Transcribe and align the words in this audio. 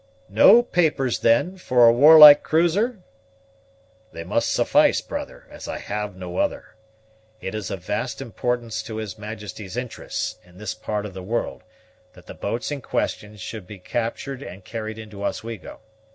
"No 0.29 0.63
papers, 0.63 1.19
then, 1.19 1.57
for 1.57 1.87
a 1.87 1.93
warlike 1.93 2.41
cruiser?" 2.41 3.03
"They 4.11 4.23
must 4.23 4.51
suffice, 4.51 4.99
brother, 4.99 5.45
as 5.51 5.67
I 5.67 5.77
have 5.77 6.15
no 6.15 6.37
other. 6.37 6.75
It 7.39 7.53
is 7.53 7.69
of 7.69 7.83
vast 7.85 8.19
importance 8.19 8.81
to 8.81 8.95
his 8.97 9.19
Majesty's 9.19 9.77
interests, 9.77 10.39
in 10.43 10.57
this 10.57 10.73
part 10.73 11.05
of 11.05 11.13
the 11.13 11.21
world, 11.21 11.61
that 12.13 12.25
the 12.25 12.33
boats 12.33 12.71
in 12.71 12.81
question 12.81 13.37
should 13.37 13.67
be 13.67 13.77
captured 13.77 14.41
and 14.41 14.65
carried 14.65 14.97
into 14.97 15.23
Oswego. 15.23 15.81